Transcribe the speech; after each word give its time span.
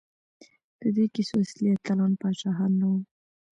د 0.79 0.83
دې 0.95 1.05
کیسو 1.13 1.35
اصلي 1.43 1.67
اتلان 1.73 2.11
پاچاهان 2.21 2.71
نه 2.79 2.85
وو. 2.91 2.99